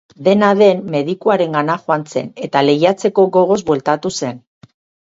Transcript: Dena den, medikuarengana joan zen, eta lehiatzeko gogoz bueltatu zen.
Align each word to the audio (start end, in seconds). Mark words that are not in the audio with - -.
Dena 0.27 0.47
den, 0.61 0.79
medikuarengana 0.95 1.77
joan 1.85 2.07
zen, 2.15 2.33
eta 2.49 2.67
lehiatzeko 2.69 3.31
gogoz 3.39 3.63
bueltatu 3.71 4.17
zen. 4.19 4.47